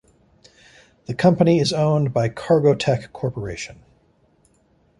The 1.05 1.13
company 1.13 1.59
is 1.59 1.71
owned 1.71 2.11
by 2.11 2.27
the 2.27 2.33
Cargotec 2.33 3.13
Corporation. 3.13 3.83